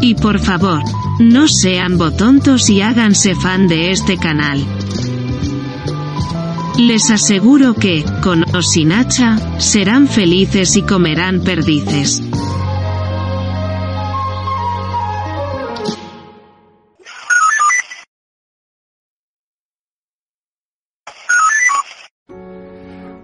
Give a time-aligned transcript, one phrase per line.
[0.00, 0.82] Y por favor,
[1.18, 4.64] no sean botontos y háganse fan de este canal.
[6.78, 12.22] Les aseguro que, con o sin hacha, serán felices y comerán perdices.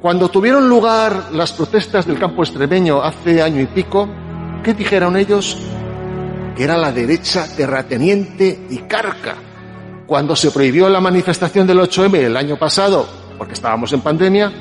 [0.02, 4.08] Cuando tuvieron lugar las protestas del campo extremeño hace año y pico,
[4.62, 5.56] ¿qué dijeron ellos?
[6.56, 9.36] Que era la derecha terrateniente y carca.
[10.06, 14.52] Cuando se prohibió la manifestación del 8M el año pasado, porque estábamos en pandemia,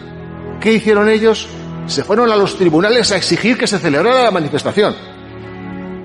[0.60, 1.48] ¿qué hicieron ellos?
[1.86, 4.96] Se fueron a los tribunales a exigir que se celebrara la manifestación.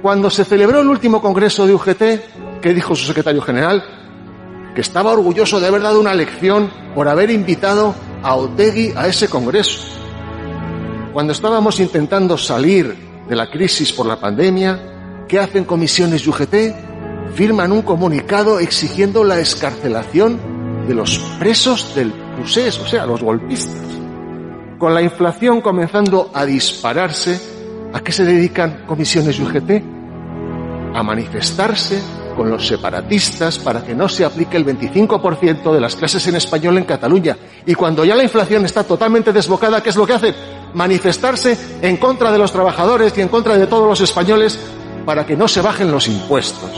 [0.02, 2.02] Cuando se celebró el último congreso de UGT,
[2.62, 3.82] ¿qué dijo su secretario general?
[4.74, 9.28] Que estaba orgulloso de haber dado una lección por haber invitado a Otegui a ese
[9.28, 9.80] congreso.
[11.12, 12.96] Cuando estábamos intentando salir
[13.28, 14.78] de la crisis por la pandemia,
[15.30, 16.54] ¿qué hacen comisiones y UGT?
[17.36, 20.40] Firman un comunicado exigiendo la escarcelación
[20.88, 23.80] de los presos del Pusés, o sea, los golpistas.
[24.76, 27.40] Con la inflación comenzando a dispararse,
[27.92, 29.70] ¿a qué se dedican comisiones y UGT?
[30.94, 32.02] A manifestarse
[32.36, 36.76] con los separatistas para que no se aplique el 25% de las clases en español
[36.76, 37.36] en Cataluña.
[37.66, 40.34] Y cuando ya la inflación está totalmente desbocada, ¿qué es lo que hacen?
[40.74, 44.58] Manifestarse en contra de los trabajadores y en contra de todos los españoles
[45.04, 46.70] para que no se bajen los impuestos.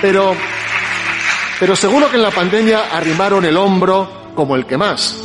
[0.00, 0.34] Pero,
[1.58, 5.18] pero seguro que en la pandemia arrimaron el hombro como el que más.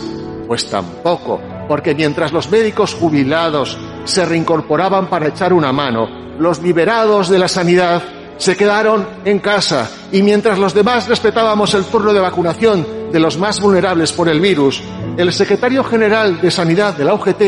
[0.47, 7.29] Pues tampoco, porque mientras los médicos jubilados se reincorporaban para echar una mano, los liberados
[7.29, 8.01] de la sanidad
[8.37, 13.37] se quedaron en casa y mientras los demás respetábamos el turno de vacunación de los
[13.37, 14.81] más vulnerables por el virus,
[15.17, 17.39] el secretario general de Sanidad de la UGT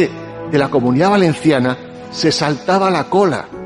[0.51, 1.75] de la Comunidad Valenciana
[2.11, 3.62] se saltaba la cola.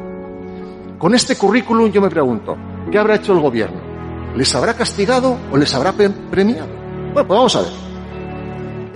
[0.97, 2.57] Con este currículum yo me pregunto,
[2.91, 3.79] ¿qué habrá hecho el gobierno?
[4.35, 6.67] ¿Les habrá castigado o les habrá premiado?
[7.13, 7.71] Bueno, pues vamos a ver.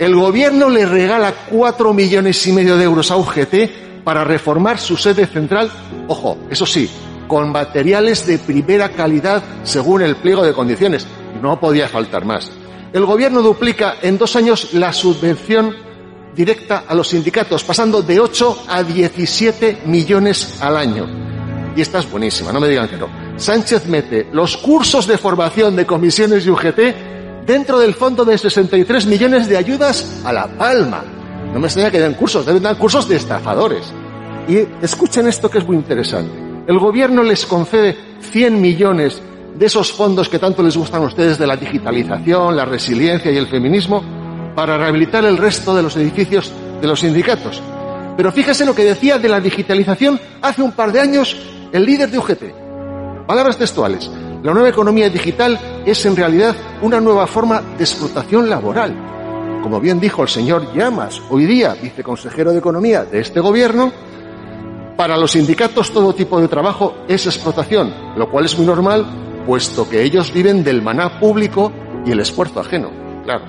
[0.00, 4.96] El gobierno le regala cuatro millones y medio de euros a UGT para reformar su
[4.96, 5.70] sede central,
[6.08, 6.90] ojo, eso sí,
[7.28, 11.06] con materiales de primera calidad según el pliego de condiciones.
[11.40, 12.50] No podía faltar más.
[12.92, 15.72] El gobierno duplica en dos años la subvención
[16.34, 21.31] directa a los sindicatos, pasando de 8 a 17 millones al año.
[21.74, 23.08] Y esta es buenísima, no me digan que no.
[23.36, 29.06] Sánchez mete los cursos de formación de comisiones y UGT dentro del fondo de 63
[29.06, 31.02] millones de ayudas a La Palma.
[31.52, 33.92] No me extraña que den cursos, deben dar cursos de estafadores.
[34.48, 36.32] Y escuchen esto que es muy interesante.
[36.66, 39.22] El gobierno les concede 100 millones
[39.54, 43.36] de esos fondos que tanto les gustan a ustedes de la digitalización, la resiliencia y
[43.36, 44.02] el feminismo
[44.54, 47.62] para rehabilitar el resto de los edificios de los sindicatos.
[48.16, 51.36] Pero fíjese lo que decía de la digitalización hace un par de años
[51.72, 53.26] el líder de UGT.
[53.26, 54.10] Palabras textuales.
[54.42, 59.60] La nueva economía digital es en realidad una nueva forma de explotación laboral.
[59.62, 63.92] Como bien dijo el señor Llamas, hoy día viceconsejero de Economía de este gobierno,
[64.96, 69.06] para los sindicatos todo tipo de trabajo es explotación, lo cual es muy normal,
[69.46, 71.72] puesto que ellos viven del maná público
[72.04, 72.90] y el esfuerzo ajeno.
[73.24, 73.44] Claro.